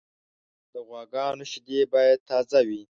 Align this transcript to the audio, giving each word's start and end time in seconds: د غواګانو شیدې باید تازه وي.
د 0.73 0.75
غواګانو 0.87 1.43
شیدې 1.51 1.81
باید 1.93 2.19
تازه 2.29 2.59
وي. 2.67 2.81